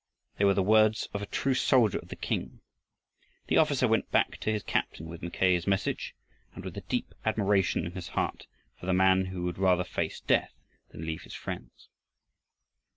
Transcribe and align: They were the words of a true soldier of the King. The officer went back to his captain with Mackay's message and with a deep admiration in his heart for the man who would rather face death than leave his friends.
They 0.39 0.45
were 0.45 0.55
the 0.55 0.63
words 0.63 1.07
of 1.13 1.21
a 1.21 1.27
true 1.27 1.53
soldier 1.53 1.99
of 1.99 2.07
the 2.07 2.15
King. 2.15 2.61
The 3.45 3.57
officer 3.57 3.87
went 3.87 4.09
back 4.09 4.39
to 4.39 4.51
his 4.51 4.63
captain 4.63 5.05
with 5.07 5.21
Mackay's 5.21 5.67
message 5.67 6.15
and 6.55 6.65
with 6.65 6.75
a 6.75 6.81
deep 6.81 7.13
admiration 7.23 7.85
in 7.85 7.91
his 7.91 8.07
heart 8.07 8.47
for 8.79 8.87
the 8.87 8.93
man 8.93 9.25
who 9.25 9.43
would 9.43 9.59
rather 9.59 9.83
face 9.83 10.19
death 10.19 10.53
than 10.89 11.05
leave 11.05 11.21
his 11.21 11.35
friends. 11.35 11.89